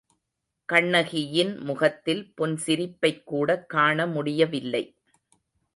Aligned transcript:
கண்ணகியின் 0.69 1.57
முகத்தில் 1.59 2.33
புன்சிரிப்பைக்கூடக் 2.41 3.65
காணமுடியவில்லை. 3.73 4.83